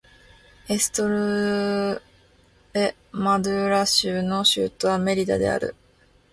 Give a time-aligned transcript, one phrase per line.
[0.67, 2.01] エストレ
[3.11, 5.75] マドゥーラ州の州都はメリダである